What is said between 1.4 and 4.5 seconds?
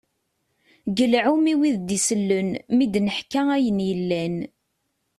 i wid d-isellen, mi d-neḥka ayen yellan.